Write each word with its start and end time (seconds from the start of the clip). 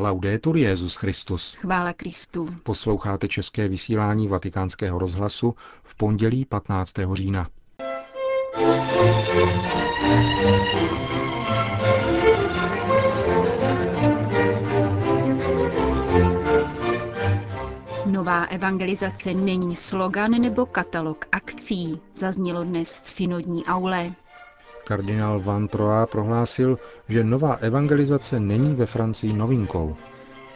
Laudetur 0.00 0.56
Jezus 0.56 0.96
Christus. 0.96 1.54
Chvála 1.54 1.92
Kristu. 1.92 2.48
Posloucháte 2.62 3.28
české 3.28 3.68
vysílání 3.68 4.28
Vatikánského 4.28 4.98
rozhlasu 4.98 5.54
v 5.82 5.94
pondělí 5.94 6.44
15. 6.44 6.94
října. 7.12 7.48
Nová 18.06 18.44
evangelizace 18.44 19.34
není 19.34 19.76
slogan 19.76 20.30
nebo 20.30 20.66
katalog 20.66 21.24
akcí, 21.32 22.00
zaznělo 22.16 22.64
dnes 22.64 23.00
v 23.04 23.08
synodní 23.08 23.64
aule. 23.64 24.14
Kardinál 24.88 25.40
Van 25.40 25.68
Troa 25.68 26.06
prohlásil, 26.06 26.78
že 27.08 27.24
nová 27.24 27.54
evangelizace 27.54 28.40
není 28.40 28.74
ve 28.74 28.86
Francii 28.86 29.32
novinkou. 29.32 29.96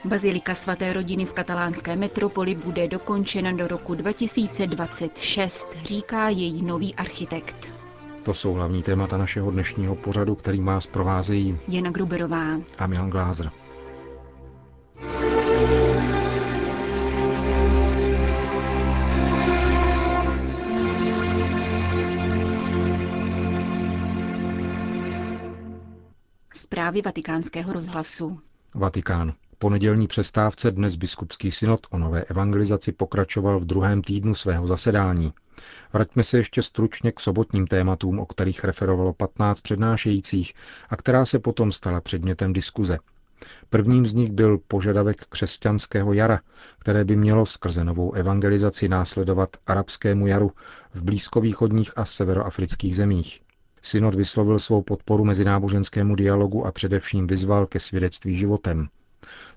Bazilika 0.05 0.55
svaté 0.55 0.93
rodiny 0.93 1.25
v 1.25 1.32
katalánské 1.32 1.96
metropoli 1.96 2.55
bude 2.55 2.89
dokončena 2.89 3.53
do 3.53 3.68
roku 3.68 3.95
2026, 3.95 5.68
říká 5.85 6.29
její 6.29 6.67
nový 6.67 6.95
architekt. 6.95 7.75
To 8.22 8.35
jsou 8.35 8.53
hlavní 8.53 8.82
témata 8.82 9.17
našeho 9.17 9.50
dnešního 9.50 9.96
pořadu, 9.96 10.35
který 10.35 10.61
vás 10.61 10.86
provázejí 10.86 11.58
Jana 11.69 11.91
Gruberová 11.91 12.46
a 12.79 12.86
Milan 12.86 13.11
Glázer. 13.11 13.50
Zprávy 26.55 27.03
vatikánského 27.03 27.73
rozhlasu. 27.73 28.41
Vatikán. 28.75 29.33
Po 29.59 29.71
nedělní 29.71 30.07
přestávce 30.07 30.71
dnes 30.71 30.97
biskupský 30.97 31.51
synod 31.51 31.87
o 31.91 31.99
nové 31.99 32.25
evangelizaci 32.25 32.92
pokračoval 32.92 33.61
v 33.61 33.64
druhém 33.64 34.03
týdnu 34.03 34.34
svého 34.34 34.67
zasedání. 34.67 35.33
Vraťme 35.92 36.22
se 36.22 36.36
ještě 36.36 36.62
stručně 36.62 37.12
k 37.12 37.20
sobotním 37.20 37.67
tématům, 37.67 38.19
o 38.19 38.27
kterých 38.27 38.64
referovalo 38.64 39.12
15 39.12 39.61
přednášejících 39.61 40.53
a 40.89 40.97
která 40.97 41.25
se 41.25 41.39
potom 41.39 41.72
stala 41.72 42.00
předmětem 42.00 42.53
diskuze. 42.53 42.98
Prvním 43.70 44.06
z 44.06 44.14
nich 44.14 44.31
byl 44.31 44.59
požadavek 44.59 45.25
křesťanského 45.28 46.12
jara, 46.12 46.41
které 46.78 47.05
by 47.05 47.16
mělo 47.16 47.47
skrze 47.47 47.84
novou 47.84 48.12
evangelizaci 48.12 48.89
následovat 48.89 49.50
arabskému 49.66 50.27
jaru 50.27 50.50
v 50.94 51.03
blízkovýchodních 51.03 51.92
a 51.97 52.05
severoafrických 52.05 52.97
zemích. 52.97 53.41
Synod 53.83 54.14
vyslovil 54.14 54.58
svou 54.58 54.83
podporu 54.83 55.25
mezináboženskému 55.25 56.14
dialogu 56.14 56.66
a 56.66 56.72
především 56.72 57.27
vyzval 57.27 57.66
ke 57.66 57.80
svědectví 57.80 58.36
životem. 58.36 58.88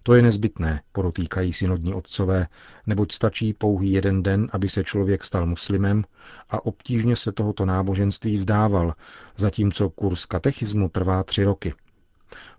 To 0.04 0.14
je 0.14 0.22
nezbytné, 0.22 0.82
podotýkají 0.92 1.54
synodní 1.54 1.94
otcové, 1.94 2.48
neboť 2.88 3.12
stačí 3.12 3.54
pouhý 3.54 3.92
jeden 3.92 4.24
den, 4.24 4.48
aby 4.52 4.70
se 4.70 4.84
člověk 4.84 5.24
stal 5.24 5.46
muslimem 5.46 6.04
a 6.50 6.66
obtížně 6.66 7.16
se 7.16 7.32
tohoto 7.32 7.66
náboženství 7.66 8.38
vzdával, 8.38 8.94
zatímco 9.38 9.90
kurz 9.90 10.26
katechismu 10.26 10.90
trvá 10.90 11.24
tři 11.24 11.44
roky. 11.44 11.74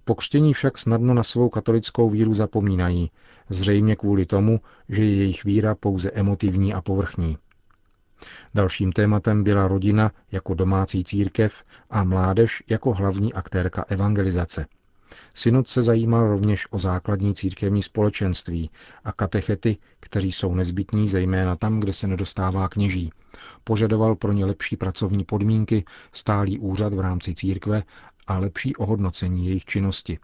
Pokřtění 0.05 0.55
však 0.55 0.79
snadno 0.79 1.15
na 1.15 1.23
svou 1.23 1.49
katolickou 1.49 2.11
víru 2.11 2.35
zapomínají, 2.35 3.11
zřejmě 3.49 3.97
kvůli 3.97 4.27
tomu, 4.27 4.61
že 4.89 5.05
je 5.05 5.15
jejich 5.15 5.45
víra 5.45 5.75
pouze 5.75 6.11
emotivní 6.11 6.75
a 6.75 6.83
povrchní. 6.83 7.39
Dalším 8.55 8.93
tématem 8.93 9.45
byla 9.45 9.69
rodina 9.69 10.13
jako 10.33 10.55
domácí 10.55 11.05
církev 11.05 11.65
a 11.91 12.05
mládež 12.05 12.63
jako 12.69 12.93
hlavní 12.93 13.33
aktérka 13.35 13.85
evangelizace. 13.89 14.67
Synod 15.35 15.69
se 15.69 15.83
zajímal 15.83 16.29
rovněž 16.29 16.67
o 16.71 16.79
základní 16.79 17.35
církevní 17.35 17.83
společenství 17.83 18.71
a 19.05 19.13
katechety, 19.13 19.77
kteří 20.01 20.33
jsou 20.33 20.55
nezbytní 20.55 21.09
zejména 21.09 21.57
tam, 21.57 21.81
kde 21.81 21.93
se 21.93 22.07
nedostává 22.07 22.69
kněží. 22.69 23.13
Požadoval 23.65 24.15
pro 24.15 24.33
ně 24.33 24.45
lepší 24.45 24.77
pracovní 24.77 25.25
podmínky, 25.25 25.85
stálý 26.13 26.59
úřad 26.59 26.95
v 26.95 27.01
rámci 27.01 27.35
církve 27.35 27.83
a 28.27 28.39
lepší 28.39 28.77
ohodnocení 28.77 29.47
jejich 29.47 29.65
činnosti. 29.65 30.19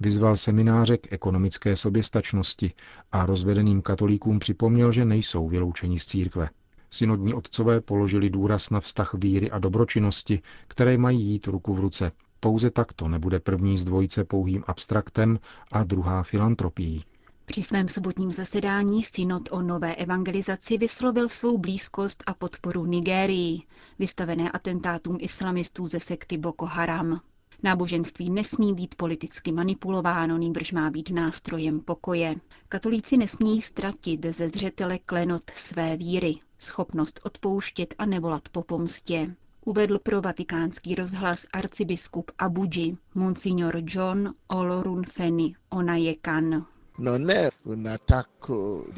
Vyzval 0.00 0.36
semináře 0.36 0.96
k 0.96 1.12
ekonomické 1.12 1.76
soběstačnosti 1.76 2.72
a 3.12 3.26
rozvedeným 3.26 3.82
katolíkům 3.82 4.38
připomněl, 4.38 4.92
že 4.92 5.04
nejsou 5.04 5.48
vyloučeni 5.48 5.98
z 5.98 6.06
církve. 6.06 6.48
Synodní 6.92 7.34
otcové 7.34 7.80
položili 7.80 8.30
důraz 8.30 8.70
na 8.70 8.80
vztah 8.80 9.14
víry 9.14 9.50
a 9.50 9.58
dobročinnosti, 9.58 10.42
které 10.68 10.98
mají 10.98 11.20
jít 11.26 11.46
ruku 11.46 11.74
v 11.74 11.80
ruce. 11.80 12.12
Pouze 12.40 12.70
takto 12.70 13.08
nebude 13.08 13.40
první 13.40 13.78
z 13.78 13.84
dvojice 13.84 14.24
pouhým 14.24 14.64
abstraktem 14.66 15.38
a 15.72 15.84
druhá 15.84 16.22
filantropií. 16.22 17.04
Při 17.44 17.62
svém 17.62 17.88
sobotním 17.88 18.32
zasedání 18.32 19.02
synod 19.02 19.48
o 19.52 19.62
nové 19.62 19.94
evangelizaci 19.94 20.78
vyslovil 20.78 21.28
svou 21.28 21.58
blízkost 21.58 22.22
a 22.26 22.34
podporu 22.34 22.86
Nigérii, 22.86 23.62
vystavené 23.98 24.50
atentátům 24.50 25.16
islamistů 25.20 25.86
ze 25.86 26.00
sekty 26.00 26.38
Boko 26.38 26.66
Haram. 26.66 27.20
Náboženství 27.62 28.30
nesmí 28.30 28.74
být 28.74 28.94
politicky 28.94 29.52
manipulováno, 29.52 30.38
nýbrž 30.38 30.72
má 30.72 30.90
být 30.90 31.10
nástrojem 31.10 31.80
pokoje. 31.80 32.34
Katolíci 32.68 33.16
nesmí 33.16 33.60
ztratit 33.60 34.26
ze 34.26 34.48
zřetele 34.48 34.98
klenot 34.98 35.50
své 35.54 35.96
víry, 35.96 36.34
schopnost 36.58 37.20
odpouštět 37.24 37.94
a 37.98 38.06
nevolat 38.06 38.48
po 38.48 38.62
pomstě. 38.62 39.34
Uvedl 39.64 39.98
pro 39.98 40.20
vatikánský 40.20 40.94
rozhlas 40.94 41.46
arcibiskup 41.52 42.30
Abuji, 42.38 42.96
monsignor 43.14 43.82
John 43.86 44.34
Olorunfeni 44.48 45.54
Onayekan. 45.70 46.66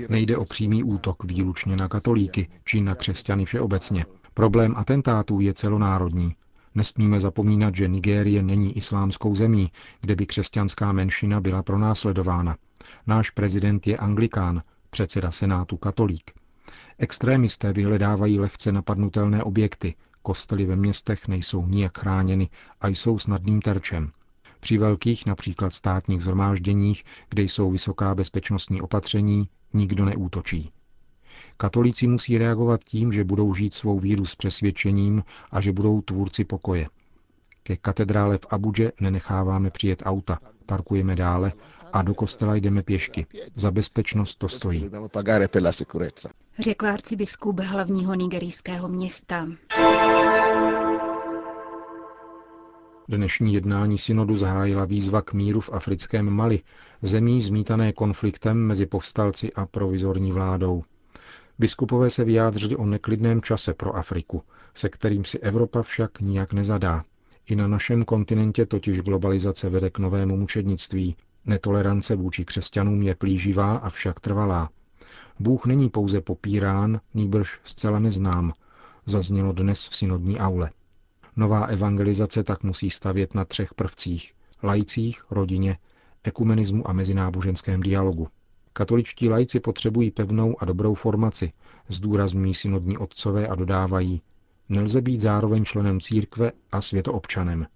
Nejde 0.08 0.36
o 0.36 0.44
přímý 0.44 0.84
útok 0.84 1.24
výlučně 1.24 1.76
na 1.76 1.88
katolíky 1.88 2.48
či 2.64 2.80
na 2.80 2.94
křesťany 2.94 3.44
všeobecně. 3.44 4.06
Problém 4.34 4.74
atentátů 4.76 5.40
je 5.40 5.54
celonárodní. 5.54 6.34
Nesmíme 6.74 7.20
zapomínat, 7.20 7.74
že 7.74 7.88
Nigérie 7.88 8.42
není 8.42 8.76
islámskou 8.76 9.34
zemí, 9.34 9.70
kde 10.00 10.16
by 10.16 10.26
křesťanská 10.26 10.92
menšina 10.92 11.40
byla 11.40 11.62
pronásledována. 11.62 12.56
Náš 13.06 13.30
prezident 13.30 13.86
je 13.86 13.96
anglikán, 13.96 14.62
předseda 14.90 15.30
senátu 15.30 15.76
katolík. 15.76 16.30
Extrémisté 16.98 17.72
vyhledávají 17.72 18.38
lehce 18.38 18.72
napadnutelné 18.72 19.42
objekty, 19.42 19.94
kostely 20.22 20.66
ve 20.66 20.76
městech 20.76 21.28
nejsou 21.28 21.66
nijak 21.66 21.98
chráněny 21.98 22.48
a 22.80 22.88
jsou 22.88 23.18
snadným 23.18 23.60
terčem. 23.60 24.12
Při 24.60 24.78
velkých, 24.78 25.26
například 25.26 25.74
státních 25.74 26.22
zhromážděních, 26.22 27.04
kde 27.28 27.42
jsou 27.42 27.70
vysoká 27.70 28.14
bezpečnostní 28.14 28.82
opatření, 28.82 29.48
nikdo 29.72 30.04
neútočí. 30.04 30.70
Katolíci 31.56 32.06
musí 32.06 32.38
reagovat 32.38 32.84
tím, 32.84 33.12
že 33.12 33.24
budou 33.24 33.54
žít 33.54 33.74
svou 33.74 33.98
víru 33.98 34.24
s 34.24 34.34
přesvědčením 34.34 35.22
a 35.50 35.60
že 35.60 35.72
budou 35.72 36.00
tvůrci 36.00 36.44
pokoje. 36.44 36.88
Ke 37.62 37.76
katedrále 37.76 38.38
v 38.38 38.46
Abuže 38.50 38.92
nenecháváme 39.00 39.70
přijet 39.70 40.02
auta, 40.06 40.38
parkujeme 40.66 41.16
dále 41.16 41.52
a 41.92 42.02
do 42.02 42.14
kostela 42.14 42.54
jdeme 42.54 42.82
pěšky. 42.82 43.26
Za 43.54 43.70
bezpečnost 43.70 44.36
to 44.36 44.48
stojí. 44.48 44.90
Řekl 46.58 46.86
arcibiskup 46.86 47.60
hlavního 47.60 48.14
nigerijského 48.14 48.88
města. 48.88 49.48
Dnešní 53.08 53.54
jednání 53.54 53.98
synodu 53.98 54.36
zahájila 54.36 54.84
výzva 54.84 55.22
k 55.22 55.32
míru 55.32 55.60
v 55.60 55.70
africkém 55.72 56.30
Mali, 56.30 56.60
zemí 57.02 57.42
zmítané 57.42 57.92
konfliktem 57.92 58.66
mezi 58.66 58.86
povstalci 58.86 59.52
a 59.52 59.66
provizorní 59.66 60.32
vládou. 60.32 60.82
Biskupové 61.58 62.10
se 62.10 62.24
vyjádřili 62.24 62.76
o 62.76 62.86
neklidném 62.86 63.42
čase 63.42 63.74
pro 63.74 63.96
Afriku, 63.96 64.42
se 64.74 64.88
kterým 64.88 65.24
si 65.24 65.38
Evropa 65.38 65.82
však 65.82 66.20
nijak 66.20 66.52
nezadá. 66.52 67.04
I 67.46 67.56
na 67.56 67.68
našem 67.68 68.04
kontinentě 68.04 68.66
totiž 68.66 69.00
globalizace 69.00 69.68
vede 69.70 69.90
k 69.90 69.98
novému 69.98 70.36
mučednictví. 70.36 71.16
Netolerance 71.46 72.16
vůči 72.16 72.44
křesťanům 72.44 73.02
je 73.02 73.14
plíživá 73.14 73.76
a 73.76 73.90
však 73.90 74.20
trvalá. 74.20 74.70
Bůh 75.40 75.66
není 75.66 75.90
pouze 75.90 76.20
popírán, 76.20 77.00
nýbrž 77.14 77.60
zcela 77.64 77.98
neznám, 77.98 78.52
zaznělo 79.06 79.52
dnes 79.52 79.88
v 79.88 79.96
synodní 79.96 80.38
aule. 80.38 80.70
Nová 81.36 81.64
evangelizace 81.64 82.42
tak 82.42 82.62
musí 82.62 82.90
stavět 82.90 83.34
na 83.34 83.44
třech 83.44 83.74
prvcích– 83.74 84.32
lajcích, 84.62 85.24
rodině, 85.30 85.78
ekumenismu 86.24 86.88
a 86.88 86.92
mezináboženském 86.92 87.80
dialogu. 87.80 88.28
Katoličtí 88.76 89.28
lajci 89.28 89.60
potřebují 89.60 90.10
pevnou 90.10 90.56
a 90.58 90.64
dobrou 90.64 90.94
formaci, 90.94 91.52
zdůrazňují 91.88 92.54
synodní 92.54 92.98
otcové 92.98 93.48
a 93.48 93.54
dodávají, 93.54 94.22
nelze 94.68 95.00
být 95.00 95.20
zároveň 95.20 95.64
členem 95.64 96.00
církve 96.00 96.52
a 96.72 96.80
světoobčanem. 96.80 97.66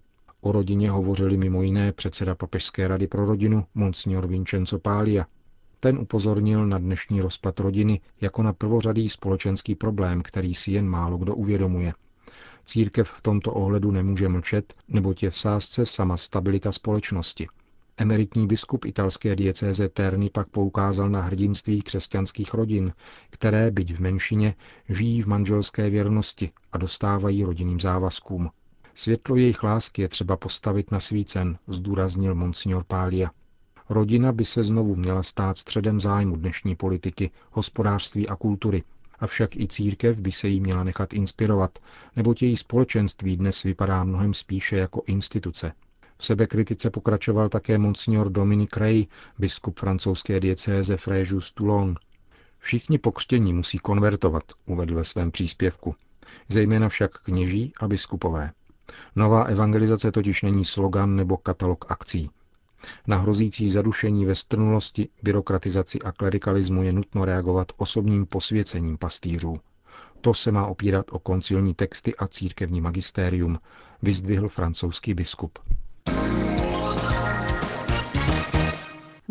O 0.41 0.51
rodině 0.51 0.91
hovořili 0.91 1.37
mimo 1.37 1.63
jiné 1.63 1.91
předseda 1.91 2.35
Papežské 2.35 2.87
rady 2.87 3.07
pro 3.07 3.25
rodinu 3.25 3.65
Monsignor 3.75 4.27
Vincenzo 4.27 4.79
Pália. 4.79 5.25
Ten 5.79 5.99
upozornil 5.99 6.67
na 6.67 6.77
dnešní 6.77 7.21
rozpad 7.21 7.59
rodiny 7.59 8.01
jako 8.21 8.43
na 8.43 8.53
prvořadý 8.53 9.09
společenský 9.09 9.75
problém, 9.75 10.21
který 10.21 10.55
si 10.55 10.71
jen 10.71 10.89
málo 10.89 11.17
kdo 11.17 11.35
uvědomuje. 11.35 11.93
Církev 12.63 13.09
v 13.09 13.21
tomto 13.21 13.53
ohledu 13.53 13.91
nemůže 13.91 14.29
mlčet, 14.29 14.73
neboť 14.87 15.23
je 15.23 15.29
v 15.29 15.37
sázce 15.37 15.85
sama 15.85 16.17
stabilita 16.17 16.71
společnosti. 16.71 17.47
Emeritní 18.01 18.47
biskup 18.47 18.85
italské 18.85 19.35
diecéze 19.35 19.89
Terny 19.89 20.29
pak 20.29 20.49
poukázal 20.49 21.09
na 21.09 21.21
hrdinství 21.21 21.81
křesťanských 21.81 22.53
rodin, 22.53 22.93
které, 23.29 23.71
byť 23.71 23.93
v 23.93 23.99
menšině, 23.99 24.55
žijí 24.89 25.21
v 25.21 25.27
manželské 25.27 25.89
věrnosti 25.89 26.51
a 26.71 26.77
dostávají 26.77 27.43
rodinným 27.43 27.79
závazkům. 27.79 28.49
Světlo 28.93 29.35
jejich 29.35 29.63
lásky 29.63 30.01
je 30.01 30.07
třeba 30.07 30.37
postavit 30.37 30.91
na 30.91 30.99
svícen, 30.99 31.57
zdůraznil 31.67 32.35
monsignor 32.35 32.83
Pália. 32.83 33.31
Rodina 33.89 34.31
by 34.31 34.45
se 34.45 34.63
znovu 34.63 34.95
měla 34.95 35.23
stát 35.23 35.57
středem 35.57 35.99
zájmu 35.99 36.35
dnešní 36.35 36.75
politiky, 36.75 37.31
hospodářství 37.51 38.29
a 38.29 38.35
kultury, 38.35 38.83
avšak 39.19 39.55
i 39.55 39.67
církev 39.67 40.19
by 40.19 40.31
se 40.31 40.47
jí 40.47 40.61
měla 40.61 40.83
nechat 40.83 41.13
inspirovat, 41.13 41.79
nebo 42.15 42.33
její 42.41 42.57
společenství 42.57 43.37
dnes 43.37 43.63
vypadá 43.63 44.03
mnohem 44.03 44.33
spíše 44.33 44.77
jako 44.77 45.03
instituce. 45.07 45.71
V 46.21 46.25
sebekritice 46.25 46.89
pokračoval 46.89 47.49
také 47.49 47.77
monsignor 47.77 48.29
Dominic 48.29 48.69
Ray, 48.77 49.05
biskup 49.37 49.79
francouzské 49.79 50.39
diecéze 50.39 50.97
Fréjus 50.97 51.51
Toulon. 51.51 51.95
Všichni 52.59 52.97
pokřtění 52.97 53.53
musí 53.53 53.77
konvertovat, 53.77 54.43
uvedl 54.65 54.95
ve 54.95 55.03
svém 55.03 55.31
příspěvku. 55.31 55.95
Zejména 56.49 56.89
však 56.89 57.11
kněží 57.19 57.73
a 57.79 57.87
biskupové. 57.87 58.51
Nová 59.15 59.43
evangelizace 59.43 60.11
totiž 60.11 60.41
není 60.41 60.65
slogan 60.65 61.15
nebo 61.15 61.37
katalog 61.37 61.85
akcí. 61.91 62.29
Na 63.07 63.17
hrozící 63.17 63.69
zadušení 63.69 64.25
ve 64.25 64.35
strnulosti, 64.35 65.09
byrokratizaci 65.23 65.99
a 65.99 66.11
klerikalismu 66.11 66.83
je 66.83 66.93
nutno 66.93 67.25
reagovat 67.25 67.71
osobním 67.77 68.25
posvěcením 68.25 68.97
pastýřů. 68.97 69.59
To 70.21 70.33
se 70.33 70.51
má 70.51 70.67
opírat 70.67 71.05
o 71.11 71.19
koncilní 71.19 71.73
texty 71.73 72.15
a 72.15 72.27
církevní 72.27 72.81
magistérium, 72.81 73.59
vyzdvihl 74.01 74.49
francouzský 74.49 75.13
biskup. 75.13 75.59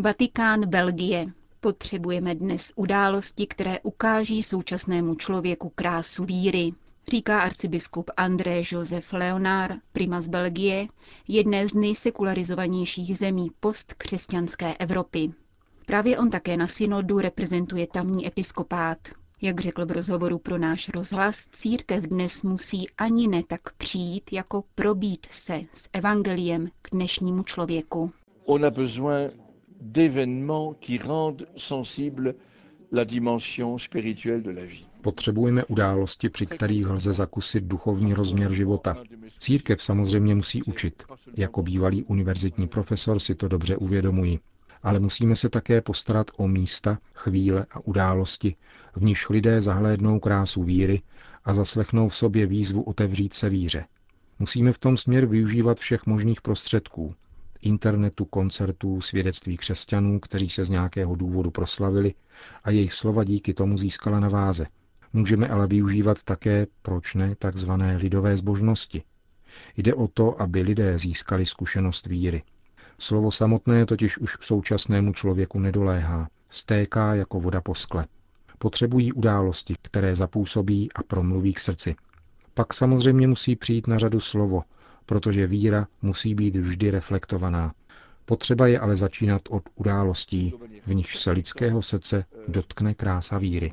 Vatikán, 0.00 0.66
Belgie. 0.66 1.26
Potřebujeme 1.60 2.34
dnes 2.34 2.72
události, 2.76 3.46
které 3.46 3.80
ukáží 3.80 4.42
současnému 4.42 5.14
člověku 5.14 5.72
krásu 5.74 6.24
víry, 6.24 6.70
říká 7.10 7.40
arcibiskup 7.40 8.10
André 8.16 8.62
Joseph 8.72 9.12
Leonard, 9.12 9.76
primas 9.92 10.28
Belgie, 10.28 10.88
jedné 11.28 11.68
z 11.68 11.74
nejsekularizovanějších 11.74 13.18
zemí 13.18 13.48
postkřesťanské 13.60 14.74
Evropy. 14.74 15.32
Právě 15.86 16.18
on 16.18 16.30
také 16.30 16.56
na 16.56 16.66
synodu 16.66 17.18
reprezentuje 17.18 17.86
tamní 17.86 18.26
episkopát. 18.26 18.98
Jak 19.42 19.60
řekl 19.60 19.86
v 19.86 19.90
rozhovoru 19.90 20.38
pro 20.38 20.58
náš 20.58 20.88
rozhlas, 20.88 21.46
církev 21.52 22.04
dnes 22.04 22.42
musí 22.42 22.90
ani 22.98 23.28
ne 23.28 23.42
tak 23.48 23.60
přijít, 23.78 24.32
jako 24.32 24.64
probít 24.74 25.26
se 25.30 25.60
s 25.74 25.88
evangeliem 25.92 26.68
k 26.82 26.88
dnešnímu 26.92 27.42
člověku. 27.42 28.12
D'événements 29.80 30.74
qui 30.80 30.98
rendent 30.98 31.46
sensible 31.56 32.34
la 32.92 33.04
dimension 33.04 33.78
spirituelle 33.78 34.42
de 34.42 34.50
la 34.50 34.64
vie. 34.64 34.84
Potřebujeme 35.02 35.64
události, 35.64 36.28
při 36.28 36.46
kterých 36.46 36.88
lze 36.88 37.12
zakusit 37.12 37.64
duchovní 37.64 38.14
rozměr 38.14 38.52
života. 38.52 38.96
Církev 39.38 39.82
samozřejmě 39.82 40.34
musí 40.34 40.62
učit. 40.62 41.02
Jako 41.36 41.62
bývalý 41.62 42.04
univerzitní 42.04 42.68
profesor 42.68 43.18
si 43.18 43.34
to 43.34 43.48
dobře 43.48 43.76
uvědomuji. 43.76 44.38
Ale 44.82 45.00
musíme 45.00 45.36
se 45.36 45.48
také 45.48 45.80
postarat 45.80 46.30
o 46.36 46.48
místa, 46.48 46.98
chvíle 47.14 47.66
a 47.70 47.80
události, 47.86 48.56
v 48.96 49.04
níž 49.04 49.28
lidé 49.28 49.60
zahlédnou 49.60 50.20
krásu 50.20 50.62
víry 50.62 51.02
a 51.44 51.54
zaslechnou 51.54 52.08
v 52.08 52.16
sobě 52.16 52.46
výzvu 52.46 52.82
otevřít 52.82 53.34
se 53.34 53.48
víře. 53.48 53.84
Musíme 54.38 54.72
v 54.72 54.78
tom 54.78 54.96
směru 54.96 55.28
využívat 55.28 55.78
všech 55.78 56.06
možných 56.06 56.40
prostředků, 56.40 57.14
internetu, 57.62 58.24
koncertů, 58.24 59.00
svědectví 59.00 59.56
křesťanů, 59.56 60.20
kteří 60.20 60.48
se 60.48 60.64
z 60.64 60.70
nějakého 60.70 61.14
důvodu 61.14 61.50
proslavili 61.50 62.14
a 62.64 62.70
jejich 62.70 62.92
slova 62.92 63.24
díky 63.24 63.54
tomu 63.54 63.78
získala 63.78 64.20
na 64.20 64.28
váze. 64.28 64.66
Můžeme 65.12 65.48
ale 65.48 65.66
využívat 65.66 66.22
také, 66.22 66.66
proč 66.82 67.14
ne, 67.14 67.34
takzvané 67.34 67.96
lidové 67.96 68.36
zbožnosti. 68.36 69.02
Jde 69.76 69.94
o 69.94 70.08
to, 70.08 70.42
aby 70.42 70.62
lidé 70.62 70.98
získali 70.98 71.46
zkušenost 71.46 72.06
víry. 72.06 72.42
Slovo 72.98 73.30
samotné 73.30 73.86
totiž 73.86 74.18
už 74.18 74.36
k 74.36 74.42
současnému 74.42 75.12
člověku 75.12 75.58
nedoléhá, 75.58 76.28
stéká 76.48 77.14
jako 77.14 77.40
voda 77.40 77.60
po 77.60 77.74
skle. 77.74 78.06
Potřebují 78.58 79.12
události, 79.12 79.74
které 79.82 80.16
zapůsobí 80.16 80.92
a 80.92 81.02
promluví 81.02 81.52
k 81.52 81.60
srdci. 81.60 81.96
Pak 82.54 82.74
samozřejmě 82.74 83.28
musí 83.28 83.56
přijít 83.56 83.86
na 83.86 83.98
řadu 83.98 84.20
slovo, 84.20 84.62
protože 85.08 85.46
víra 85.46 85.86
musí 86.02 86.34
být 86.34 86.56
vždy 86.56 86.90
reflektovaná. 86.90 87.74
Potřeba 88.24 88.66
je 88.66 88.80
ale 88.80 88.96
začínat 88.96 89.42
od 89.50 89.62
událostí, 89.74 90.54
v 90.86 90.94
nichž 90.94 91.18
se 91.18 91.30
lidského 91.30 91.82
srdce 91.82 92.24
dotkne 92.48 92.94
krása 92.94 93.38
víry. 93.38 93.72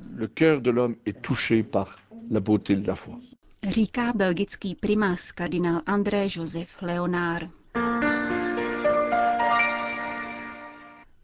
Říká 3.69 4.13
belgický 4.15 4.75
primás 4.75 5.31
kardinál 5.31 5.81
André 5.85 6.27
Joseph 6.35 6.81
Leonard. 6.81 7.49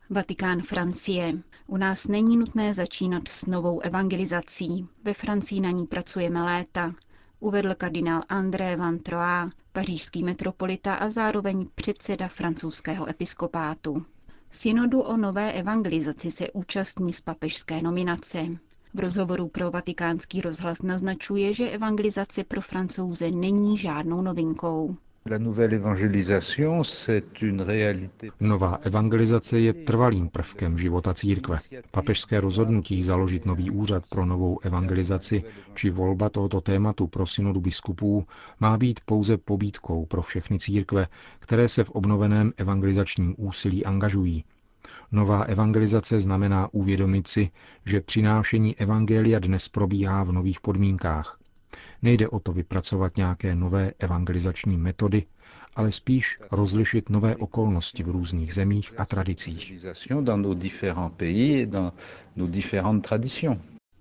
Vatikán 0.10 0.62
Francie. 0.62 1.34
U 1.68 1.78
nás 1.78 2.08
není 2.08 2.38
nutné 2.38 2.74
začínat 2.74 3.28
s 3.28 3.46
novou 3.46 3.80
evangelizací. 3.80 4.88
Ve 5.04 5.14
Francii 5.14 5.62
na 5.62 5.72
ní 5.72 5.86
pracujeme 5.88 6.44
léta 6.44 6.94
uvedl 7.40 7.76
kardinál 7.76 8.22
André 8.30 8.76
Van 8.76 9.00
Troyes, 9.00 9.52
pařížský 9.72 10.24
metropolita 10.24 10.96
a 10.96 11.10
zároveň 11.10 11.68
předseda 11.76 12.28
francouzského 12.28 13.10
episkopátu. 13.10 14.06
Synodu 14.50 15.02
o 15.02 15.18
nové 15.18 15.52
evangelizaci 15.54 16.32
se 16.32 16.52
účastní 16.52 17.14
z 17.14 17.22
papežské 17.22 17.82
nominace. 17.82 18.46
V 18.94 19.00
rozhovoru 19.00 19.48
pro 19.48 19.72
vatikánský 19.72 20.42
rozhlas 20.42 20.82
naznačuje, 20.82 21.54
že 21.54 21.70
evangelizace 21.70 22.44
pro 22.44 22.62
francouze 22.62 23.32
není 23.32 23.78
žádnou 23.78 24.22
novinkou. 24.22 24.96
Nová 28.40 28.76
evangelizace 28.82 29.60
je 29.60 29.74
trvalým 29.74 30.30
prvkem 30.30 30.78
života 30.78 31.14
církve. 31.14 31.60
Papežské 31.92 32.40
rozhodnutí 32.40 33.04
založit 33.04 33.46
nový 33.46 33.72
úřad 33.72 34.04
pro 34.10 34.26
novou 34.26 34.60
evangelizaci 34.64 35.44
či 35.74 35.90
volba 35.90 36.30
tohoto 36.30 36.62
tématu 36.62 37.08
pro 37.08 37.26
synodu 37.28 37.62
biskupů 37.62 38.26
má 38.60 38.78
být 38.78 39.00
pouze 39.06 39.38
pobídkou 39.38 40.06
pro 40.06 40.22
všechny 40.22 40.60
církve, 40.60 41.08
které 41.40 41.68
se 41.70 41.84
v 41.84 41.90
obnoveném 41.90 42.54
evangelizačním 42.58 43.36
úsilí 43.38 43.86
angažují. 43.86 44.44
Nová 45.12 45.44
evangelizace 45.44 46.20
znamená 46.20 46.74
uvědomit 46.74 47.28
si, 47.28 47.50
že 47.86 48.02
přinášení 48.02 48.78
evangelia 48.78 49.40
dnes 49.40 49.70
probíhá 49.70 50.24
v 50.24 50.32
nových 50.32 50.62
podmínkách. 50.62 51.41
Nejde 52.02 52.28
o 52.30 52.40
to 52.40 52.54
vypracovat 52.54 53.18
nějaké 53.18 53.56
nové 53.56 53.92
evangelizační 54.00 54.78
metody, 54.78 55.24
ale 55.76 55.92
spíš 55.92 56.40
rozlišit 56.52 57.10
nové 57.10 57.36
okolnosti 57.36 58.04
v 58.04 58.08
různých 58.10 58.54
zemích 58.54 58.94
a 58.98 59.06
tradicích. 59.06 59.74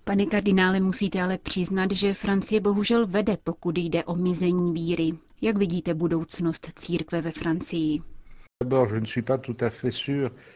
Pane 0.03 0.25
kardinále, 0.25 0.79
musíte 0.79 1.21
ale 1.21 1.37
přiznat, 1.37 1.91
že 1.91 2.13
Francie 2.13 2.61
bohužel 2.61 3.07
vede, 3.07 3.37
pokud 3.43 3.77
jde 3.77 4.03
o 4.03 4.15
mizení 4.15 4.73
víry. 4.73 5.11
Jak 5.41 5.57
vidíte 5.57 5.93
budoucnost 5.93 6.71
církve 6.75 7.21
ve 7.21 7.31
Francii? 7.31 7.99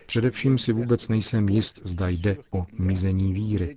Především 0.06 0.58
si 0.58 0.74
vůbec 0.74 1.08
nejsem 1.08 1.50
jist, 1.50 1.82
zda 1.84 2.10
jde 2.10 2.38
o 2.52 2.66
mizení 2.80 3.34
víry. 3.34 3.76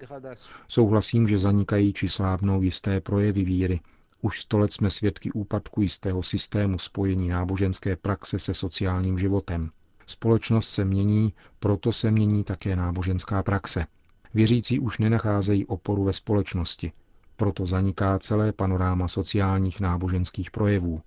Souhlasím, 0.68 1.28
že 1.28 1.38
zanikají 1.38 1.92
či 1.92 2.08
slábnou 2.08 2.62
jisté 2.62 3.00
projevy 3.00 3.44
víry. 3.44 3.80
Už 4.22 4.40
sto 4.40 4.58
let 4.58 4.72
jsme 4.72 4.90
svědky 4.90 5.32
úpadku 5.32 5.80
jistého 5.80 6.22
systému 6.22 6.78
spojení 6.78 7.28
náboženské 7.28 7.96
praxe 7.96 8.38
se 8.38 8.54
sociálním 8.54 9.18
životem. 9.18 9.70
Společnost 10.06 10.68
se 10.68 10.84
mění, 10.84 11.32
proto 11.58 11.92
se 11.92 12.10
mění 12.10 12.44
také 12.44 12.76
náboženská 12.76 13.42
praxe. 13.42 13.86
Věřící 14.34 14.80
už 14.80 14.98
nenacházejí 14.98 15.66
oporu 15.66 16.04
ve 16.04 16.12
společnosti, 16.12 16.92
proto 17.36 17.66
zaniká 17.66 18.18
celé 18.18 18.52
panoráma 18.52 19.08
sociálních 19.08 19.80
náboženských 19.80 20.50
projevů. 20.50 21.00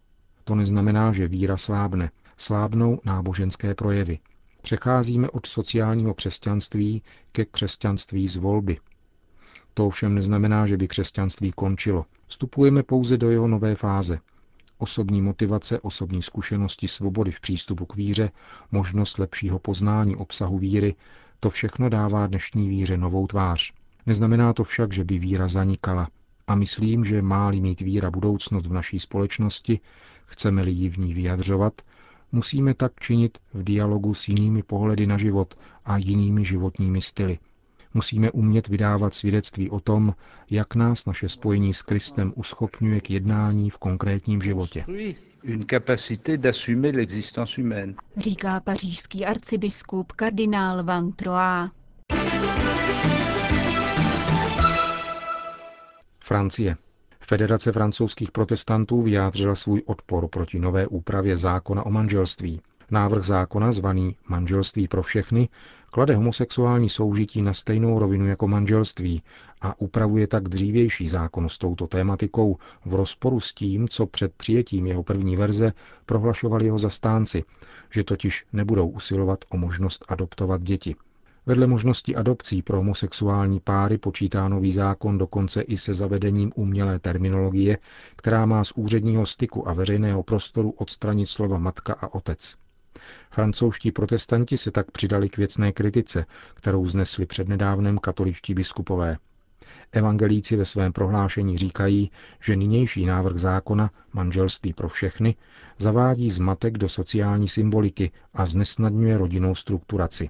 To 0.43 0.55
neznamená, 0.55 1.11
že 1.11 1.27
víra 1.27 1.57
slábne, 1.57 2.11
slábnou 2.41 2.99
náboženské 3.05 3.75
projevy. 3.75 4.19
Přecházíme 4.61 5.29
od 5.29 5.45
sociálního 5.45 6.13
křesťanství 6.13 7.03
ke 7.31 7.45
křesťanství 7.45 8.27
z 8.27 8.35
volby. 8.35 8.77
To 9.73 9.87
ovšem 9.87 10.15
neznamená, 10.15 10.67
že 10.67 10.77
by 10.77 10.87
křesťanství 10.87 11.51
končilo. 11.51 12.05
Vstupujeme 12.27 12.83
pouze 12.83 13.17
do 13.17 13.31
jeho 13.31 13.47
nové 13.47 13.75
fáze. 13.75 14.19
Osobní 14.77 15.21
motivace, 15.21 15.79
osobní 15.79 16.21
zkušenosti, 16.21 16.87
svobody 16.87 17.31
v 17.31 17.39
přístupu 17.39 17.85
k 17.85 17.95
víře, 17.95 18.31
možnost 18.71 19.17
lepšího 19.17 19.59
poznání 19.59 20.15
obsahu 20.15 20.57
víry, 20.57 20.95
to 21.39 21.49
všechno 21.49 21.89
dává 21.89 22.27
dnešní 22.27 22.69
víře 22.69 22.97
novou 22.97 23.27
tvář. 23.27 23.73
Neznamená 24.05 24.53
to 24.53 24.63
však, 24.63 24.93
že 24.93 25.03
by 25.03 25.19
víra 25.19 25.47
zanikala. 25.47 26.07
A 26.47 26.55
myslím, 26.55 27.05
že 27.05 27.21
má-li 27.21 27.61
mít 27.61 27.81
víra 27.81 28.11
budoucnost 28.11 28.67
v 28.67 28.73
naší 28.73 28.99
společnosti, 28.99 29.79
chceme-li 30.25 30.71
ji 30.71 30.89
v 30.89 30.97
ní 30.97 31.13
vyjadřovat, 31.13 31.81
Musíme 32.31 32.73
tak 32.73 32.91
činit 32.99 33.37
v 33.53 33.63
dialogu 33.63 34.13
s 34.13 34.27
jinými 34.27 34.63
pohledy 34.63 35.07
na 35.07 35.17
život 35.17 35.53
a 35.85 35.97
jinými 35.97 36.45
životními 36.45 37.01
styly. 37.01 37.39
Musíme 37.93 38.31
umět 38.31 38.67
vydávat 38.67 39.13
svědectví 39.13 39.69
o 39.69 39.79
tom, 39.79 40.15
jak 40.49 40.75
nás 40.75 41.05
naše 41.05 41.29
spojení 41.29 41.73
s 41.73 41.81
Kristem 41.81 42.33
uschopňuje 42.35 43.01
k 43.01 43.09
jednání 43.09 43.69
v 43.69 43.77
konkrétním 43.77 44.41
životě. 44.41 44.85
Říká 48.17 48.59
pařížský 48.59 49.25
arcibiskup 49.25 50.11
kardinál 50.11 50.83
Van 50.83 51.11
Troyes. 51.11 51.69
Francie. 56.19 56.77
Federace 57.23 57.71
francouzských 57.71 58.31
protestantů 58.31 59.01
vyjádřila 59.01 59.55
svůj 59.55 59.81
odpor 59.85 60.27
proti 60.27 60.59
nové 60.59 60.87
úpravě 60.87 61.37
zákona 61.37 61.85
o 61.85 61.91
manželství. 61.91 62.61
Návrh 62.91 63.23
zákona, 63.23 63.71
zvaný 63.71 64.15
Manželství 64.29 64.87
pro 64.87 65.03
všechny, 65.03 65.49
klade 65.91 66.15
homosexuální 66.15 66.89
soužití 66.89 67.41
na 67.41 67.53
stejnou 67.53 67.99
rovinu 67.99 68.27
jako 68.27 68.47
manželství 68.47 69.23
a 69.61 69.81
upravuje 69.81 70.27
tak 70.27 70.43
dřívější 70.49 71.09
zákon 71.09 71.49
s 71.49 71.57
touto 71.57 71.87
tématikou 71.87 72.57
v 72.85 72.93
rozporu 72.93 73.39
s 73.39 73.53
tím, 73.53 73.87
co 73.87 74.05
před 74.05 74.33
přijetím 74.33 74.87
jeho 74.87 75.03
první 75.03 75.35
verze 75.37 75.73
prohlašovali 76.05 76.65
jeho 76.65 76.79
zastánci, 76.79 77.43
že 77.89 78.03
totiž 78.03 78.45
nebudou 78.53 78.89
usilovat 78.89 79.45
o 79.49 79.57
možnost 79.57 80.05
adoptovat 80.07 80.63
děti. 80.63 80.95
Vedle 81.45 81.67
možnosti 81.67 82.15
adopcí 82.15 82.61
pro 82.61 82.77
homosexuální 82.77 83.59
páry 83.59 83.97
počítá 83.97 84.47
nový 84.47 84.71
zákon 84.71 85.17
dokonce 85.17 85.61
i 85.61 85.77
se 85.77 85.93
zavedením 85.93 86.51
umělé 86.55 86.99
terminologie, 86.99 87.77
která 88.15 88.45
má 88.45 88.63
z 88.63 88.71
úředního 88.75 89.25
styku 89.25 89.69
a 89.69 89.73
veřejného 89.73 90.23
prostoru 90.23 90.71
odstranit 90.71 91.25
slova 91.25 91.57
matka 91.57 91.93
a 91.93 92.13
otec. 92.13 92.55
Francouzští 93.31 93.91
protestanti 93.91 94.57
se 94.57 94.71
tak 94.71 94.91
přidali 94.91 95.29
k 95.29 95.37
věcné 95.37 95.71
kritice, 95.71 96.25
kterou 96.53 96.87
znesli 96.87 97.25
přednedávnem 97.25 97.97
katoličtí 97.97 98.53
biskupové. 98.53 99.17
Evangelíci 99.91 100.55
ve 100.55 100.65
svém 100.65 100.93
prohlášení 100.93 101.57
říkají, 101.57 102.11
že 102.43 102.55
nynější 102.55 103.05
návrh 103.05 103.37
zákona 103.37 103.91
manželství 104.13 104.73
pro 104.73 104.89
všechny 104.89 105.35
zavádí 105.77 106.29
zmatek 106.29 106.77
do 106.77 106.89
sociální 106.89 107.47
symboliky 107.47 108.11
a 108.33 108.45
znesnadňuje 108.45 109.17
rodinnou 109.17 109.55
strukturaci. 109.55 110.29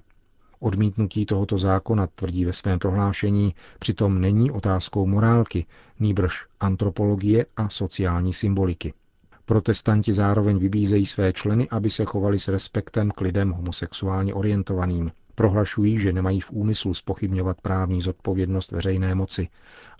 Odmítnutí 0.62 1.26
tohoto 1.26 1.58
zákona, 1.58 2.06
tvrdí 2.06 2.44
ve 2.44 2.52
svém 2.52 2.78
prohlášení, 2.78 3.54
přitom 3.78 4.20
není 4.20 4.50
otázkou 4.50 5.06
morálky, 5.06 5.66
nýbrž 6.00 6.46
antropologie 6.60 7.46
a 7.56 7.68
sociální 7.68 8.32
symboliky. 8.32 8.94
Protestanti 9.44 10.12
zároveň 10.12 10.58
vybízejí 10.58 11.06
své 11.06 11.32
členy, 11.32 11.68
aby 11.68 11.90
se 11.90 12.04
chovali 12.04 12.38
s 12.38 12.48
respektem 12.48 13.10
k 13.10 13.20
lidem 13.20 13.50
homosexuálně 13.50 14.34
orientovaným. 14.34 15.10
Prohlašují, 15.34 15.98
že 15.98 16.12
nemají 16.12 16.40
v 16.40 16.50
úmyslu 16.50 16.94
spochybňovat 16.94 17.60
právní 17.60 18.02
zodpovědnost 18.02 18.70
veřejné 18.72 19.14
moci, 19.14 19.48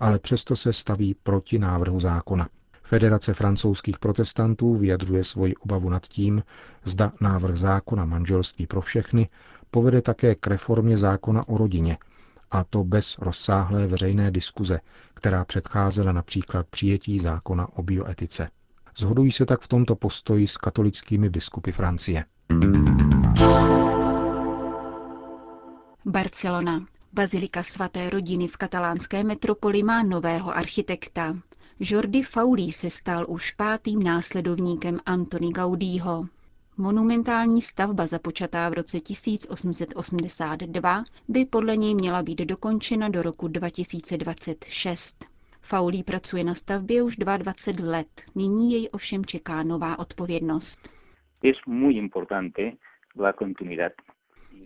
ale 0.01 0.19
přesto 0.19 0.57
se 0.57 0.73
staví 0.73 1.17
proti 1.23 1.59
návrhu 1.59 2.01
zákona. 2.01 2.49
Federace 2.83 3.35
francouzských 3.35 3.99
protestantů 3.99 4.77
vyjadřuje 4.77 5.25
svoji 5.25 5.55
obavu 5.55 5.89
nad 5.91 6.03
tím, 6.07 6.43
zda 6.85 7.13
návrh 7.21 7.57
zákona 7.57 8.05
manželství 8.05 8.67
pro 8.67 8.81
všechny 8.81 9.29
povede 9.73 10.03
také 10.03 10.35
k 10.35 10.47
reformě 10.47 10.97
zákona 10.97 11.49
o 11.49 11.59
rodině, 11.59 11.99
a 12.51 12.65
to 12.65 12.85
bez 12.85 13.19
rozsáhlé 13.19 13.87
veřejné 13.87 14.31
diskuze, 14.31 14.81
která 15.15 15.45
předcházela 15.45 16.13
například 16.13 16.67
přijetí 16.67 17.19
zákona 17.19 17.69
o 17.77 17.83
bioetice. 17.83 18.49
Zhodují 18.97 19.33
se 19.33 19.47
tak 19.47 19.61
v 19.61 19.69
tomto 19.69 19.97
postoji 19.97 20.47
s 20.47 20.57
katolickými 20.57 21.29
biskupy 21.31 21.73
Francie. 21.73 22.25
Barcelona. 26.05 26.87
Bazilika 27.13 27.63
svaté 27.63 28.11
rodiny 28.11 28.49
v 28.49 28.57
katalánské 28.57 29.25
metropoli 29.25 29.83
má 29.83 30.03
nového 30.03 30.57
architekta. 30.57 31.37
Jordi 31.81 32.23
Faulí 32.23 32.73
se 32.73 32.91
stal 32.91 33.25
už 33.29 33.51
pátým 33.51 34.03
následovníkem 34.03 34.99
Antony 35.07 35.51
Gaudího. 35.51 36.25
Monumentální 36.77 37.63
stavba 37.63 38.07
započatá 38.07 38.69
v 38.69 38.73
roce 38.73 39.01
1882 39.01 41.05
by 41.29 41.45
podle 41.45 41.77
něj 41.77 41.95
měla 41.95 42.23
být 42.23 42.39
dokončena 42.39 43.09
do 43.09 43.23
roku 43.23 43.49
2026. 43.49 45.27
Faulí 45.61 46.03
pracuje 46.03 46.45
na 46.45 46.55
stavbě 46.55 47.03
už 47.03 47.17
22 47.17 47.91
let, 47.91 48.23
nyní 48.35 48.73
jej 48.73 48.89
ovšem 48.93 49.25
čeká 49.25 49.63
nová 49.63 49.99
odpovědnost. 49.99 50.91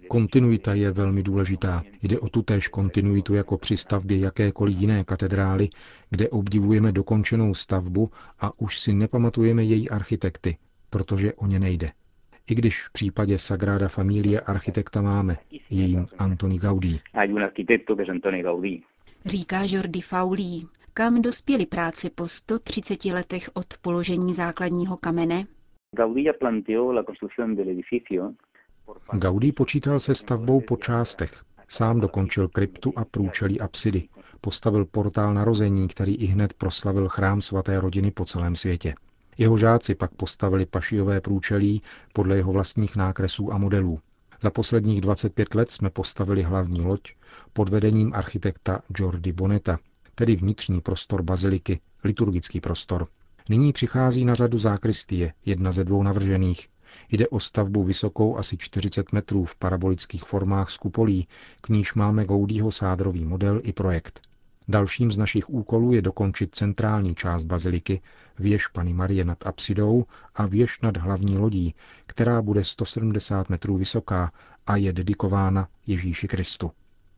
Kontinuita 0.09 0.75
je 0.75 0.91
velmi 0.91 1.23
důležitá. 1.23 1.83
Jde 2.03 2.21
o 2.21 2.29
tutéž 2.29 2.69
kontinuitu 2.69 3.35
jako 3.35 3.59
při 3.59 3.77
stavbě 3.77 4.19
jakékoliv 4.19 4.77
jiné 4.79 5.05
katedrály, 5.05 5.69
kde 6.11 6.29
obdivujeme 6.29 6.93
dokončenou 6.93 7.55
stavbu 7.55 8.11
a 8.41 8.61
už 8.61 8.79
si 8.79 8.93
nepamatujeme 8.93 9.65
její 9.65 9.91
architekty, 9.91 10.57
protože 10.97 11.35
o 11.35 11.47
ně 11.47 11.59
nejde. 11.59 11.93
I 12.51 12.55
když 12.55 12.83
v 12.83 12.93
případě 12.93 13.39
Sagrada 13.39 13.89
Familia 13.89 14.41
architekta 14.47 15.01
máme, 15.01 15.37
je 15.51 15.85
jim 15.85 16.07
Antoni 16.19 16.59
Gaudí. 16.59 17.01
Říká 19.25 19.59
Jordi 19.67 20.01
Faulí, 20.01 20.69
kam 20.95 21.23
dospěly 21.23 21.67
práce 21.67 22.11
po 22.15 22.29
130 22.29 23.05
letech 23.05 23.51
od 23.55 23.67
položení 23.81 24.35
základního 24.35 24.97
kamene? 24.97 25.47
Gaudí 29.13 29.53
počítal 29.53 30.01
se 30.01 30.15
stavbou 30.15 30.61
po 30.61 30.77
částech. 30.77 31.43
Sám 31.69 32.01
dokončil 32.01 32.49
kryptu 32.49 32.93
a 32.97 33.05
průčelí 33.05 33.61
apsidy. 33.61 34.09
Postavil 34.41 34.85
portál 34.85 35.35
narození, 35.35 35.89
který 35.89 36.15
i 36.15 36.27
hned 36.27 36.53
proslavil 36.53 37.09
chrám 37.09 37.43
svaté 37.43 37.81
rodiny 37.81 38.11
po 38.11 38.25
celém 38.25 38.57
světě. 38.57 38.95
Jeho 39.39 39.57
žáci 39.57 39.95
pak 39.95 40.15
postavili 40.15 40.67
pašijové 40.67 41.21
průčelí 41.21 41.83
podle 42.13 42.37
jeho 42.37 42.53
vlastních 42.53 42.97
nákresů 42.97 43.53
a 43.53 43.59
modelů. 43.59 44.01
Za 44.43 44.51
posledních 44.51 45.01
25 45.01 45.55
let 45.55 45.71
jsme 45.71 45.91
postavili 45.91 46.43
hlavní 46.43 46.81
loď 46.81 47.01
pod 47.53 47.69
vedením 47.69 48.15
architekta 48.15 48.81
Jordi 48.99 49.33
Boneta, 49.33 49.79
tedy 50.15 50.37
vnitřní 50.37 50.81
prostor 50.81 51.23
baziliky, 51.23 51.81
liturgický 52.05 52.61
prostor. 52.61 53.07
Nyní 53.49 53.73
přichází 53.73 54.25
na 54.25 54.35
řadu 54.35 54.59
zákristie, 54.59 55.33
jedna 55.47 55.73
ze 55.73 55.85
dvou 55.85 56.03
navržených. 56.03 56.69
Jde 57.11 57.29
o 57.29 57.41
stavbu 57.41 57.85
vysokou 57.85 58.39
asi 58.39 58.57
40 58.57 59.13
metrů 59.13 59.45
v 59.45 59.57
parabolických 59.57 60.25
formách 60.25 60.71
z 60.71 60.77
kupolí, 60.77 61.29
k 61.61 61.69
níž 61.69 61.95
máme 61.95 62.25
Gaudího 62.25 62.73
sádrový 62.73 63.25
model 63.25 63.61
i 63.65 63.73
projekt. 63.73 64.21
Dalším 64.69 65.11
z 65.11 65.19
našich 65.19 65.51
úkolů 65.51 65.93
je 65.93 66.03
dokončit 66.03 66.55
centrální 66.55 67.15
část 67.15 67.45
baziliky, 67.45 68.01
věž 68.39 68.67
Pany 68.67 68.93
Marie 68.93 69.25
nad 69.25 69.47
apsidou 69.47 70.05
a 70.35 70.47
věž 70.47 70.81
nad 70.81 70.97
hlavní 70.97 71.39
lodí, 71.39 71.75
která 72.07 72.43
bude 72.43 72.65
170 72.65 73.49
metrů 73.49 73.77
vysoká 73.77 74.33
a 74.67 74.77
je 74.77 74.93
dedikována 74.93 75.69
Ježíši 75.87 76.29
Kristu. 76.29 76.71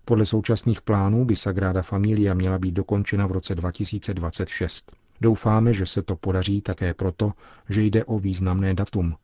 Podle 0.04 0.26
současných 0.26 0.82
plánů 0.82 1.24
by 1.24 1.36
Sagrada 1.36 1.82
Familia 1.82 2.34
měla 2.34 2.58
být 2.58 2.74
dokončena 2.74 3.26
v 3.26 3.32
roce 3.32 3.54
2026. 3.54 4.96
Doufáme, 5.20 5.72
že 5.72 5.86
se 5.86 6.02
to 6.02 6.16
podaří 6.16 6.60
také 6.60 6.94
proto, 6.94 7.32
že 7.68 7.82
jde 7.82 8.04
o 8.04 8.18
významné 8.18 8.74
datum. 8.74 9.16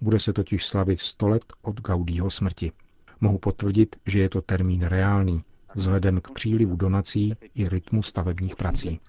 Bude 0.00 0.18
se 0.18 0.32
totiž 0.32 0.66
slavit 0.66 1.00
100 1.00 1.28
let 1.28 1.44
od 1.62 1.80
Gaudího 1.80 2.30
smrti. 2.30 2.72
Mohu 3.20 3.38
potvrdit, 3.38 3.96
že 4.06 4.18
je 4.20 4.28
to 4.28 4.42
termín 4.42 4.82
reálný, 4.82 5.44
vzhledem 5.74 6.20
k 6.20 6.30
přílivu 6.30 6.76
donací 6.76 7.34
i 7.54 7.68
rytmu 7.68 8.02
stavebních 8.02 8.56
prací. 8.56 9.00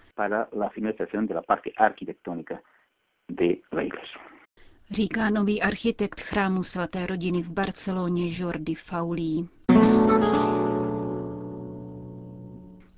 Říká 4.92 5.30
nový 5.30 5.62
architekt 5.62 6.22
chrámu 6.22 6.64
svaté 6.64 7.06
rodiny 7.08 7.42
v 7.42 7.52
Barceloně 7.52 8.28
Jordi 8.30 8.76
Faulí. 8.76 9.50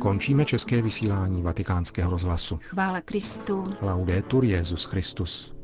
Končíme 0.02 0.46
české 0.46 0.82
vysílání 0.82 1.42
vatikánského 1.42 2.12
rozhlasu. 2.12 2.60
Chvála 2.62 3.02
Kristu. 3.02 3.64
Laudetur 3.82 4.46
Jezus 4.46 4.86
Christus. 4.86 5.55